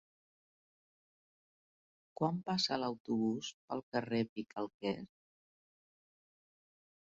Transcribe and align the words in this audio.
Quan 2.21 2.39
passa 2.47 2.79
l'autobús 2.85 3.51
pel 3.69 3.85
carrer 3.97 4.23
Picalquers? 4.33 5.15